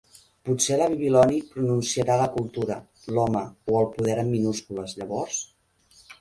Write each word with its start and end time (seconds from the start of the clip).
Potser 0.47 0.77
la 0.77 0.85
Bibiloni 0.93 1.35
pronunciarà 1.49 2.15
la 2.21 2.29
Cultura, 2.37 2.77
l'Home 3.19 3.43
o 3.43 3.77
el 3.83 3.87
Poder 3.99 4.17
amb 4.23 4.35
minúscules, 4.37 4.97
llavors? 5.03 5.45